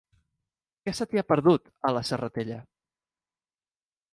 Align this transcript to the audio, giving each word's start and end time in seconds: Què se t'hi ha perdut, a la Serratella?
Què 0.87 0.93
se 0.99 1.07
t'hi 1.11 1.21
ha 1.21 1.25
perdut, 1.33 1.69
a 1.91 1.91
la 1.99 2.03
Serratella? 2.13 2.59